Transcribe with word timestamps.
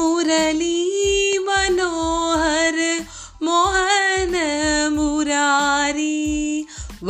मुरली 0.00 0.76
बनो 1.46 1.88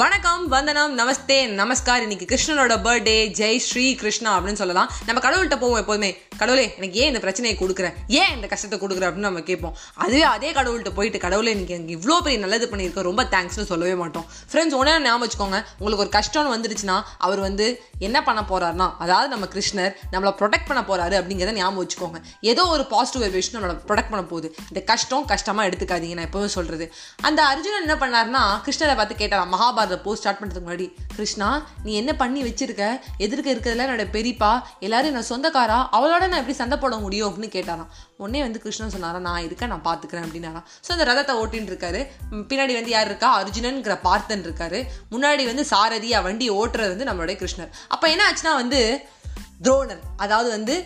வணக்கம் 0.01 0.43
வந்தனம் 0.53 0.93
நமஸ்தே 0.99 1.37
நமஸ்கார். 1.61 2.03
இன்னைக்கு 2.05 2.27
கிருஷ்ணனோட 2.31 2.75
பர்த்டே 2.85 3.15
ஜெய் 3.39 3.59
ஸ்ரீ 3.65 3.83
கிருஷ்ணா 4.01 4.31
அப்படின்னு 4.37 4.61
சொல்லலாம். 4.61 4.91
நம்ம 5.07 5.21
கடவுள்கிட்ட 5.25 5.57
போவோம் 5.63 5.81
எப்போதுமே. 5.81 6.11
கடவுளே 6.41 6.67
எனக்கு 6.79 6.99
ஏன் 7.01 7.11
இந்த 7.11 7.21
பிரச்சனையை 7.25 7.55
கொடுக்குறேன்? 7.63 7.95
ஏன் 8.21 8.31
இந்த 8.37 8.47
கஷ்டத்தை 8.53 8.77
கொடுக்குற 8.83 9.05
அப்படின்னு 9.09 9.29
நம்ம 9.29 9.41
கேட்போம். 9.49 9.75
அதுவே 10.05 10.23
அதே 10.35 10.51
கடவுள்கிட்ட 10.59 10.93
போயிட்டு 10.99 11.19
கடவுளே 11.25 11.51
இன்னைக்கு 11.55 11.75
எனக்கு 11.79 11.97
இவ்வளோ 11.97 12.17
பெரிய 12.27 12.39
நல்லது 12.45 12.69
பண்ணியிருக்கோம். 12.73 13.07
ரொம்ப 13.11 13.25
தேங்க்ஸ்னு 13.35 13.67
சொல்லவே 13.73 13.97
மாட்டோம். 14.03 14.27
ஃப்ரெண்ட்ஸ் 14.53 14.77
உடனே 14.81 14.95
ஞாபகம் 15.07 15.25
வச்சுக்கோங்க. 15.25 15.59
உங்களுக்கு 15.81 16.05
ஒரு 16.07 16.13
கஷ்டம்னு 16.19 16.53
வந்துருச்சுன்னா 16.55 16.97
அவர் 17.29 17.43
வந்து 17.49 17.67
என்ன 18.09 18.23
பண்ண 18.29 18.45
போறாருன்னா 18.53 18.89
அதாவது 19.07 19.29
நம்ம 19.35 19.49
கிருஷ்ணர் 19.57 19.93
நம்மளை 20.15 20.33
ப்ரொடெக்ட் 20.41 20.69
பண்ண 20.71 20.85
போறாரு 20.93 21.19
அப்படிங்கிறத 21.21 21.57
ஞாபகம் 21.61 21.83
வச்சுக்கோங்க. 21.83 22.21
ஏதோ 22.53 22.65
ஒரு 22.77 22.87
பாசிட்டிவ் 22.95 23.25
வைப்ரேஷன் 23.27 23.59
நம்மளை 23.59 23.77
ப்ரொடெக்ட் 23.91 24.13
பண்ண 24.15 24.25
போகுது. 24.33 24.51
இந்த 24.71 24.83
கஷ்டம் 24.93 25.29
கஷ்டமா 25.35 25.65
எடுத்துக்காதீங்க 25.71 26.19
நான் 26.21 26.31
எப்பவும் 26.31 26.55
சொல்றது. 26.59 26.89
அந்த 27.31 27.43
அர்ஜுனன் 27.53 27.87
என்ன 27.89 27.99
பண்ணாருன்னா 28.07 28.45
கிருஷ்ணரை 28.69 28.97
பார்த்து 29.03 29.21
கேட்டாராம் 29.23 29.55
மகாபாரத 29.57 29.89
போஸ்ட் 29.97 30.23
ஸ்டார்ட் 30.23 30.41
பண்ணுறதுக்கு 30.41 30.69
முன்னாடி 30.69 30.93
கிருஷ்ணா 31.15 31.67
நீ 31.83 31.95
என்ன 31.95 32.17
பண்ணி 32.17 32.43
வச்சிருக்க? 32.43 33.01
எதிர்க்க 33.19 33.55
இருக்கிறதுல 33.55 33.85
என்னோட 33.87 34.07
பெரியப்பா 34.13 34.63
எல்லாரும் 34.81 35.13
என்ன 35.13 35.25
சொந்தக்காரா? 35.29 35.79
அவளோட 35.93 36.19
நான் 36.19 36.41
எப்படி 36.43 36.53
சண்டை 36.53 36.79
போட 36.79 36.97
முடியும்? 36.97 37.29
அப்படின்னு 37.31 37.53
கேட்டாராம். 37.53 37.87
உடனே 38.17 38.41
வந்து 38.41 38.61
கிருஷ்ணன் 38.61 38.91
சொன்னாரா? 38.91 39.19
நான் 39.19 39.43
இருக்க 39.43 39.67
நான் 39.67 39.85
பார்த்துக்கிறேன் 39.85 40.27
அப்படின்னாராம். 40.27 40.67
ஸோ 40.89 40.93
அந்த 40.97 41.05
ரதத்தை 41.05 41.37
ஓட்டின்னு 41.41 41.71
இருக்காரு. 41.73 42.07
பின்னாடி 42.33 42.73
வந்து 42.73 42.89
யார் 42.89 43.07
இருக்கா? 43.07 43.45
அர்ஜுனன்கிற 43.45 43.99
பார்த்தன் 44.03 44.45
இருக்காரு. 44.45 44.85
முன்னாடி 45.11 45.45
வந்து 45.45 45.67
சாரதியா 45.71 46.23
வண்டி 46.23 46.51
ஓட்டுறது 46.51 46.97
வந்து 46.97 47.05
நம்மளுடைய 47.05 47.45
கிருஷ்ணர். 47.45 47.69
அப்போ 47.89 48.11
என்ன 48.11 48.25
ஆச்சுன்னா 48.31 48.55
வந்து 48.55 49.01
துரோணர் 49.63 50.01
அதாவது 50.17 50.51
வந்து 50.51 50.85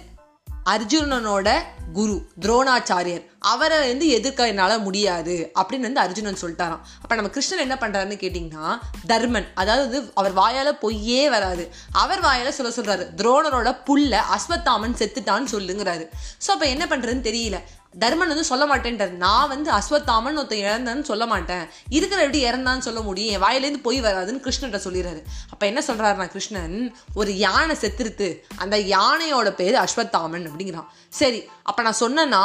அர்ஜுனனோட 0.70 1.48
குரு 1.92 2.27
துரோணாச்சாரியர் 2.41 3.24
அவரை 3.53 3.78
வந்து 3.91 4.06
எதிர்க்க 4.17 4.50
என்னால் 4.53 4.84
முடியாது 4.87 5.37
அப்படின்னு 5.61 5.89
வந்து 5.89 6.05
அர்ஜுனன் 6.05 6.41
சொல்லிட்டாராம். 6.42 6.83
அப்போ 7.03 7.14
நம்ம 7.19 7.31
கிருஷ்ணன் 7.37 7.64
என்ன 7.67 7.77
பண்ணுறாருன்னு 7.83 8.19
கேட்டிங்கன்னா 8.25 8.67
தர்மன் 9.12 9.48
அதாவது 9.62 9.84
வந்து 9.86 10.01
அவர் 10.23 10.34
வாயால் 10.41 10.81
பொய்யே 10.84 11.23
வராது. 11.36 11.67
அவர் 12.03 12.25
வாயால் 12.27 12.56
சொல்ல 12.59 12.73
சொல்கிறாரு 12.78 13.06
துரோணரோட 13.20 13.73
புல்ல 13.89 14.25
அஸ்வத்தாமன் 14.36 15.01
செத்துட்டான்னு 15.03 15.55
சொல்லுங்கிறாரு. 15.56 16.06
ஸோ 16.45 16.51
அப்போ 16.56 16.69
என்ன 16.75 16.86
பண்ணுறதுன்னு 16.92 17.28
தெரியல. 17.31 17.61
தர்மன் 18.03 18.31
வந்து 18.33 18.51
சொல்ல 18.51 18.64
மாட்டேன்றார் 18.70 19.12
நான் 19.25 19.51
வந்து 19.53 19.69
அஸ்வத்தாமன் 19.77 20.39
ஒருத்தன் 20.41 20.62
இறந்தான்னு 20.69 21.05
சொல்ல 21.11 21.25
மாட்டேன். 21.33 21.64
இருக்கிற 21.97 22.19
எப்படி 22.25 22.41
இறந்தான்னு 22.48 22.86
சொல்ல 22.86 23.01
முடியும். 23.08 23.33
என் 23.34 23.45
வாயிலேருந்து 23.45 23.83
போய் 23.84 23.98
வராதுன்னு 24.06 24.42
கிருஷ்ணன்ட்ட 24.47 24.81
சொல்லிடுறாரு. 24.86 25.20
அப்போ 25.53 25.64
என்ன 25.70 25.81
சொல்கிறாருனா 25.89 26.27
கிருஷ்ணன் 26.33 26.75
ஒரு 27.20 27.33
யானை 27.45 27.77
செத்துருத்து 27.83 28.29
அந்த 28.62 28.79
யானையோட 28.97 29.51
பேர் 29.61 29.77
அஸ்வத்தாமன் 29.84 30.48
அப்படிங்கிறான். 30.48 30.89
சரி 31.20 31.41
அப்போ 31.70 31.81
நான் 31.86 32.01
சொன்னேன்னா 32.05 32.42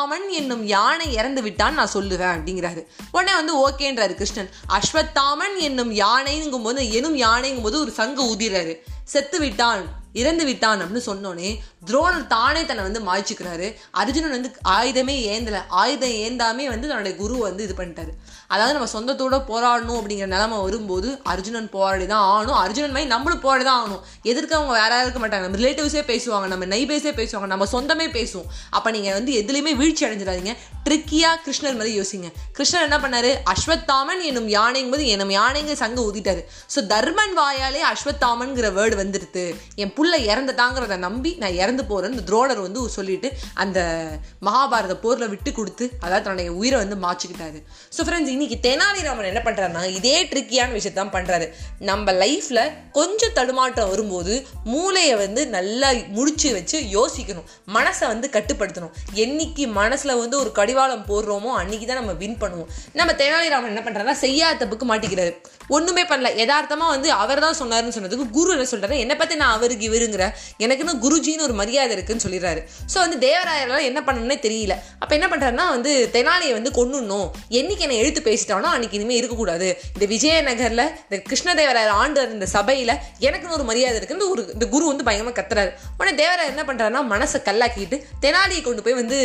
அஸ்வத்தாமன் 0.00 0.28
என்னும் 0.30 0.66
யானை 0.66 1.12
இறந்து 1.12 1.42
விட்டான் 1.42 1.74
நான் 1.74 1.90
சொல்லுவேன் 1.94 2.34
அப்படிங்கிறாரு. 2.36 2.86
உடனே 3.12 3.34
வந்து 3.34 3.70
ஓகேன்றாரு 3.70 4.14
கிருஷ்ணன். 4.14 4.50
அஸ்வத்தாமன் 4.68 5.56
என்னும் 5.58 5.92
யானைங்கும் 5.94 6.62
போது 6.62 6.92
எனும் 6.92 7.16
யானைங்கும் 7.16 7.62
போது 7.62 7.80
ஒரு 7.80 7.90
சங்கு 7.90 8.22
ஊதிடுறாரு 8.24 8.74
செத்து 9.04 9.38
விட்டான் 9.38 9.82
இறந்து 10.12 10.44
விட்டான் 10.44 10.80
அப்படின்னு 10.82 11.02
சொன்னோனே 11.06 11.58
துரோணர் 11.88 12.26
தானே 12.32 12.62
தன்னை 12.68 12.82
வந்து 12.86 13.00
மாய்ச்சிக்கிறாரு. 13.06 13.66
அர்ஜுனன் 14.00 14.34
வந்து 14.36 14.50
ஆயுதமே 14.76 15.14
ஏந்தல. 15.34 15.58
ஆயுதம் 15.82 16.16
ஏந்தாமே 16.24 16.64
வந்து 16.72 16.88
தன்னுடைய 16.90 17.14
குரு 17.20 17.36
வந்து 17.46 17.62
இது 17.66 17.74
பண்ணிட்டாரு. 17.78 18.12
அதாவது 18.54 18.74
நம்ம 18.76 18.88
சொந்தத்தோட 18.94 19.36
போராடணும் 19.50 19.98
அப்படிங்கிற 20.00 20.28
நிலமை 20.34 20.58
வரும்போது 20.66 21.08
அர்ஜுனன் 21.32 21.68
போராடி 21.76 22.06
தான் 22.12 22.24
ஆகணும். 22.32 22.58
அர்ஜுனன் 22.64 22.94
மாதிரி 22.94 23.10
நம்மளும் 23.14 23.42
போராடி 23.44 23.64
தான் 23.68 23.78
ஆகணும் 23.80 24.02
எதிர்க்கவங்க 24.30 24.72
வேற 24.80 24.90
யாரும் 24.94 25.06
இருக்க 25.06 25.22
மாட்டாங்க. 25.22 25.44
நம்ம 25.46 25.60
ரிலேட்டிவ்ஸே 25.62 26.02
பேசுவாங்க 26.10 26.48
நம்ம 26.52 26.68
நைபேஸே 26.74 27.12
பேசுவாங்க 27.20 27.48
நம்ம 27.54 27.68
சொந்தமே 27.74 28.08
பேசுவோம். 28.18 28.48
அப்போ 28.76 28.90
நீங்கள் 28.96 29.16
வந்து 29.18 29.32
எதுலேயுமே 29.42 29.74
வீழ்ச்சி 29.80 30.04
அடைஞ்சிடாதீங்க. 30.08 30.54
ட்ரிக்கியாக 30.86 31.38
கிருஷ்ணர் 31.46 31.78
மாதிரி 31.80 31.92
யோசிங்க. 32.00 32.28
கிருஷ்ணர் 32.58 32.86
என்ன 32.88 32.98
பண்ணாரு? 33.04 33.30
அஸ்வத்தாமன் 33.54 34.22
என்னும் 34.28 34.48
யானைங்கும் 34.58 34.94
போது 34.96 35.06
என்னும் 35.14 35.34
யானைங்க 35.38 35.74
சங்க 35.82 36.00
ஊதிட்டாரு. 36.08 36.44
ஸோ 36.74 36.86
தர்மன் 36.92 37.34
வாயாலே 37.40 37.82
அஸ்வத்தாமன்கிற 37.92 38.68
வேர்டு 38.78 38.96
வந்துடுது 39.02 39.46
என் 39.82 39.94
புள்ள 39.98 40.14
இறந்துட்டாங்கிறத 40.30 40.98
நம்பி 41.06 41.32
நான் 41.42 41.58
இறந்து 41.70 41.86
போறேன்னு 41.92 42.26
துரோணர் 42.30 42.62
வந்து 42.66 42.86
சொல்லிட்டு 42.98 43.30
அந்த 43.64 43.78
மகாபாரத 44.48 44.96
போர்ல 45.06 45.28
விட்டு 45.34 45.52
கொடுத்து 45.60 45.84
அதாவது 46.04 46.24
தன்னுடைய 46.28 46.50
உயிரை 46.60 46.78
வந்து 46.84 46.98
மாச்சிக்கிட்டாரு 47.06 47.58
ஸோ 47.96 48.00
ஃப்ரெண்ட்ஸ் 48.06 48.34
இன்னைக்கு 48.36 48.58
தெனாலிராமன் 48.68 49.32
என்ன 49.32 49.42
பண்றாருன்னா 49.48 49.84
இதே 49.98 50.16
ட்ரிக்கியான 50.32 50.76
விஷயத்தான் 50.78 51.14
பண்ணுறாரு 51.16 51.28
பண்றாரு. 51.30 51.46
நம்ம 51.90 52.12
லைஃப்ல 52.22 52.60
கொஞ்சம் 52.98 53.34
தடுமாற்றம் 53.38 53.90
வரும்போது 53.92 54.34
மூளையை 54.72 55.14
வந்து 55.24 55.42
நல்லா 55.56 55.88
முடிச்சு 56.16 56.48
வச்சு 56.56 56.78
யோசிக்கணும். 56.96 57.46
மனசை 57.76 58.06
வந்து 58.12 58.26
கட்டுப்படுத்தணும். 58.36 58.94
என்னைக்கு 59.24 59.64
மனசுல 59.80 60.16
வந்து 60.22 60.36
ஒரு 60.42 60.52
கடிவாளம் 60.58 61.06
போடுறோமோ 61.10 61.52
அன்னைக்கு 61.60 61.86
தான் 61.86 62.00
நம்ம 62.02 62.14
வின் 62.22 62.38
பண்ணுவோம். 62.42 62.70
நம்ம 63.00 63.10
தெனாலிராமன் 63.22 63.72
என்ன 63.72 63.82
பண்றாருன்னா 63.86 64.16
செய்யாத 64.24 64.58
தப்புக்கு 64.62 64.88
மாட்டிக்கிறாரு. 64.92 65.34
ஒண்ணுமே 65.76 66.04
பண்ணல. 66.12 66.30
யதார்த்தமா 66.42 66.86
வந்து 66.94 67.08
அவர் 67.22 67.44
தான் 67.46 67.58
சொன்னாருன்னு 67.60 67.96
சொன்னதுக்கு 67.96 68.26
குரு 68.36 68.50
என்ன 68.56 68.66
சொல்றாரு? 68.72 68.96
என்னை 69.04 69.16
பத்தி 69.16 69.34
நான் 69.42 69.56
அவருக்கு 69.58 69.84
இவருங்கிற. 69.90 70.24
எனக்குன்னு 70.64 70.94
குருஜின்னு 71.04 71.46
ஒரு 71.48 71.54
மரியாதை 71.60 71.92
இருக்குன்னு 71.96 72.24
சொல்லிடுறாரு. 72.26 72.60
ஸோ 72.92 72.96
வந்து 73.04 73.18
தேவராயரெல்லாம் 73.26 73.86
என்ன 73.90 74.00
பண்ணணும்னே 74.08 74.38
தெரியல. 74.46 74.76
அப்போ 75.02 75.12
என்ன 75.18 75.28
பண்ணுறாருன்னா 75.32 75.66
வந்து 75.76 75.92
தெனாலியை 76.16 76.54
வந்து 76.58 76.72
கொன்னுடணும். 76.78 77.28
என்னைக்கு 77.60 77.84
என்னை 77.86 77.98
எழுத்து 78.02 78.22
பேசிட்டானோ 78.28 78.70
அன்னைக்கு 78.74 78.98
இனிமேல் 79.00 79.20
இருக்கக்கூடாது. 79.20 79.68
இந்த 79.94 80.06
விஜயநகரில் 80.14 80.86
இந்த 81.06 81.18
கிருஷ்ணதேவராயர் 81.30 81.94
ஆண்டு 82.02 82.26
இந்த 82.36 82.48
சபையில் 82.56 82.94
எனக்குன்னு 83.28 83.56
ஒரு 83.58 83.66
மரியாதை 83.70 83.96
இருக்குன்னு 84.00 84.30
ஒரு 84.34 84.44
இந்த 84.56 84.68
குரு 84.74 84.84
வந்து 84.92 85.08
பயமாக 85.10 85.34
கத்துறாரு. 85.40 85.72
உடனே 85.98 86.14
தேவராயர் 86.22 86.52
என்ன 86.54 86.64
பண்ணுறாருன்னா 86.70 87.02
மனசை 87.14 87.40
கல்லாக்கிட்டு 87.48 87.98
தெனாலியை 88.26 88.62
கொண்டு 88.68 88.84
போய் 88.86 89.00
வந்து 89.00 89.18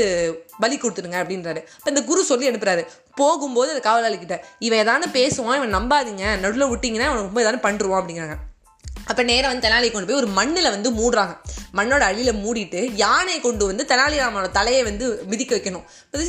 பலி 0.63 0.75
கொடுத்துருங்க 0.81 1.19
அப்படின்றாரு. 1.21 1.61
இப்போ 1.79 1.91
இந்த 1.93 2.03
குரு 2.09 2.29
சொல்லி 2.31 2.49
அனுப்புறாரு. 2.51 2.83
போகும்போது 3.19 3.69
அந்த 3.73 3.83
காவலாளிக்கிட்ட 3.89 4.37
இவன் 4.67 4.81
ஏதானு 4.83 5.05
பேசுவான் 5.19 5.57
இவன் 5.59 5.75
நம்பாதீங்க. 5.77 6.25
நடுவில் 6.43 6.71
விட்டீங்கன்னா 6.71 7.07
அவன் 7.11 7.23
ரொம்ப 7.25 7.39
ஏதாவது 7.43 7.65
பண்ணுருவான் 7.67 8.01
அப்படிங்கிறாங்க. 8.01 8.35
அப்போ 9.09 9.21
நேராக 9.29 9.49
வந்து 9.51 9.65
தெனாலியை 9.65 9.91
கொண்டு 9.93 10.07
போய் 10.09 10.21
ஒரு 10.21 10.29
மண்ணில் 10.37 10.73
வந்து 10.75 10.89
மூடுறாங்க. 10.99 11.33
மண்ணோட 11.77 12.03
அடியில் 12.11 12.39
மூடிட்டு 12.43 12.81
யானையை 13.03 13.39
கொண்டு 13.45 13.63
வந்து 13.69 13.83
தெனாலிராமனோட 13.91 14.49
தலையை 14.57 14.81
வந்து 14.89 15.05
மிதிக்க 15.31 15.51
வைக்கணும். 15.57 15.85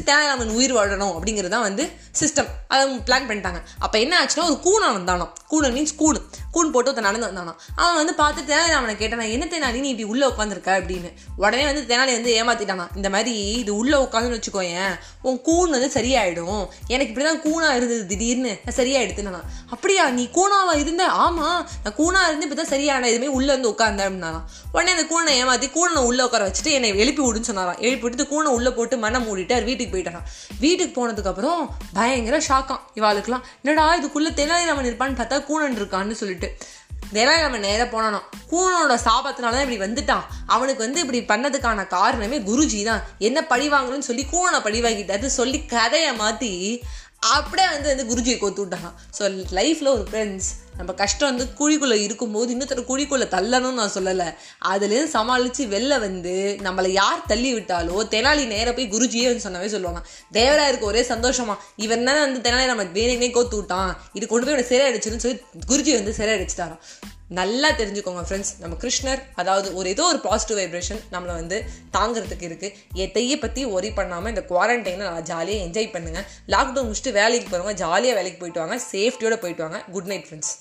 தெனாலிராமன் 0.09 0.55
உயிர் 0.59 0.75
வாழணும் 0.79 1.15
அப்படிங்கிறது 1.17 1.55
தான் 1.57 1.67
வந்து 1.69 1.85
சிஸ்டம் 2.21 2.51
அதை 2.73 2.83
பிளான் 3.09 3.29
பண்ணிட்டாங்க. 3.29 3.61
அப்போ 3.85 3.97
என்ன 4.05 4.15
ஆச்சுன்னா 4.21 4.47
ஒரு 4.51 4.59
கூணன் 4.67 4.97
வந்தானோ 4.99 5.27
கூணன் 5.53 5.75
மீன்ஸ் 5.77 5.97
கூணு 6.03 6.21
கூன். 6.55 6.71
போட்டு 6.75 6.91
ஒருத்தன் 6.91 7.09
நடந்து 7.09 7.29
வந்தானோ 7.29 7.53
அவன் 7.81 7.99
வந்து 8.01 8.15
பார்த்து 8.21 8.47
தெனாலிராமனை 8.51 8.95
கேட்டானா 9.03 9.25
என்ன 9.35 9.45
தெனாலி 9.53 9.81
நீ 9.85 9.91
இப்படி 9.93 10.09
உள்ளே 10.13 10.27
உட்காந்துருக்க 10.33 10.71
அப்படின்னு. 10.81 11.11
உடனே 11.43 11.65
வந்து 11.71 11.83
தெனாலி 11.91 12.13
வந்து 12.19 12.33
ஏமாத்திட்டானா 12.41 12.87
இந்த 12.99 13.09
மாதிரி 13.15 13.35
இது 13.63 13.73
உள்ளே 13.81 13.99
உட்காந்துன்னு 14.07 14.39
வச்சுக்கோயேன் 14.39 14.95
உன் 15.29 15.39
கூன் 15.49 15.75
வந்து 15.77 15.91
சரியாயிடும். 15.99 16.65
எனக்கு 16.95 17.11
இப்படி 17.13 17.27
தான் 17.29 17.43
கூணாக 17.47 17.77
இருந்தது 17.79 18.03
திடீர்னு. 18.13 18.53
நான் 18.65 18.79
சரியாயிடுத்து 18.81 19.27
நான் 19.29 19.49
அப்படியா? 19.75 20.05
நீ 20.19 20.25
கூணாவாக 20.39 20.83
இருந்த? 20.85 21.05
ஆமாம் 21.27 21.61
நான் 21.85 21.97
கூணாக 22.01 22.29
இருந்து 22.31 22.47
இப்பதான் 22.49 22.73
சரியான 22.75 23.09
இதுமே 23.13 23.31
உள்ளே 23.39 23.51
வந்து 23.57 23.73
உட்காந்தேன் 23.75 24.09
அப்படின்னா 24.09 24.33
உடனே 24.75 24.95
அந்த 24.97 25.07
கூனை 25.13 25.36
ஏமாத்தி 25.41 25.69
கூனை 25.77 26.01
உள்ள 26.09 26.21
உட்கார 26.27 26.45
வச்சுட்டு 26.49 26.73
என்னை 26.77 26.91
எழுப்பி 27.03 27.23
விடுன்னு 27.25 27.49
சொன்னாராம். 27.51 27.81
எழுப்பி 27.87 28.07
விட்டு 28.07 28.25
கூனை 28.33 28.51
உள்ள 28.57 28.71
போட்டு 28.79 28.97
மண்ணை 29.05 29.21
மூடிட்டு 29.27 29.59
வீட்டுக்கு 29.69 29.93
போயிட்டாராம் 29.95 30.27
வீட்டுக்கு 30.65 30.95
போனதுக்கப்புறம் 30.99 31.63
பயங்கர 31.99 32.39
ஷாக்காம் 32.49 32.83
இவாளுக்குலாம் 33.01 33.47
என்னடா 33.63 33.87
இதுக்குள்ள 34.01 34.33
தெனாலிராமன் 34.41 34.91
இருப்பான்னு 34.91 35.21
பார்த்தா 35.21 35.39
கூணன் 35.51 35.79
இருக்கான்னு 35.81 36.21
சொல்லிட்டு. 36.23 36.51
தெனாலிராமன் 37.15 37.65
நேராக 37.67 37.89
போனானோ 37.91 38.21
கூனோட 38.51 38.95
சாபத்தினால 39.05 39.55
தான் 39.57 39.65
இப்படி 39.67 39.81
வந்துட்டான். 39.85 40.25
அவனுக்கு 40.55 40.85
வந்து 40.85 41.03
இப்படி 41.05 41.21
பண்ணதுக்கான 41.33 41.87
காரணமே 41.97 42.39
குருஜி 42.49 42.81
தான். 42.89 43.03
என்ன 43.29 43.39
பழி 43.53 43.67
வாங்கணும்னு 43.75 44.09
சொல்லி 44.11 44.25
கூனை 44.33 44.61
பழி 44.67 44.81
வாங்கிட்டாரு 44.87 45.29
சொல்லி 45.41 45.59
கதையை 45.75 46.13
மாற்றி 46.23 46.51
அப்படியே 47.23 47.69
வந்து 47.73 47.89
வந்து 47.91 48.05
குருஜியை 48.11 48.37
கோத்து 48.39 48.63
விட்டாங்க. 48.65 48.89
ஸோ 49.17 49.23
லைஃப்பில் 49.59 49.91
ஒரு 49.95 50.05
ஃப்ரெண்ட்ஸ் 50.11 50.49
நம்ம 50.79 50.93
கஷ்டம் 51.01 51.31
வந்து 51.31 51.47
குழிக்குள்ளே 51.61 51.97
இருக்கும்போது 52.07 52.49
இன்னொருத்தர் 52.55 52.91
குழிக்குள்ளே 52.91 53.27
தள்ளணும்னு 53.35 53.81
நான் 53.81 53.95
சொல்லலை. 53.95 54.29
அதுலேருந்து 54.73 55.15
சமாளித்து 55.17 55.65
வெளில 55.75 55.99
வந்து 56.07 56.35
நம்மளை 56.67 56.91
யார் 57.01 57.27
தள்ளி 57.33 57.51
விட்டாலோ 57.57 57.99
தெனாலி 58.15 58.45
நேராக 58.55 58.75
போய் 58.77 58.93
குருஜியே 58.95 59.27
வந்து 59.31 59.47
சொன்னவே 59.47 59.71
சொல்லுவாங்க. 59.75 60.03
தேவராயருக்கு 60.39 60.91
ஒரே 60.93 61.05
சந்தோஷமா 61.13 61.57
இவன் 61.87 62.07
தானே 62.11 62.21
வந்து 62.27 62.45
தெனாலி 62.47 62.67
நம்ம 62.73 62.87
வேணுங்கனே 63.01 63.31
கோத்து 63.39 63.57
விட்டான். 63.57 63.93
இது 64.13 64.27
கொண்டு 64.27 64.47
போய் 64.47 64.57
இவனை 64.57 64.71
சிறை 64.73 64.87
அடிச்சிருன்னு 64.93 65.27
சொல்லி 65.27 65.41
குருஜி 65.73 65.95
வந்து 66.01 66.19
சிறை 66.21 66.35
அடிச்சிட்டாராம். 66.39 66.83
நல்லா 67.31 67.69
தெரிஞ்சுக்கோங்க 67.79 68.23
ஃப்ரெண்ட்ஸ் 68.27 68.53
நம்ம 68.63 68.75
கிருஷ்ணர் 68.83 69.23
அதாவது 69.35 69.75
ஒரு 69.75 69.89
ஏதோ 69.95 70.05
ஒரு 70.13 70.21
பாசிட்டிவ் 70.27 70.59
வைப்ரேஷன் 70.61 71.01
நம்மளை 71.15 71.35
வந்து 71.41 71.57
தாங்கிறதுக்கு 71.97 72.49
இருக்குது 72.51 72.75
எத்தையை 73.05 73.39
பற்றி 73.41 73.65
ஒரி 73.77 73.91
பண்ணாமல் 73.91 74.29
இந்த 74.29 74.45
குவாரண்டைனை 74.53 75.05
நல்லா 75.09 75.25
ஜாலியாக 75.33 75.65
என்ஜாய் 75.67 75.95
பண்ணுங்கள் 75.97 76.29
லாக்டவுன் 76.55 76.89
முடிச்சுட்டு 76.89 77.17
வேலைக்கு 77.21 77.49
போகிறவங்க 77.49 77.75
ஜாலியாக 77.85 78.19
வேலைக்கு 78.19 78.41
போயிட்டு 78.43 78.63
வாங்க. 78.63 78.79
சேஃப்டியோடு 78.93 79.43
போயிட்டு 79.45 79.65
வாங்க. 79.67 79.81
Good 79.97 80.11
night 80.13 80.29
friends 80.29 80.53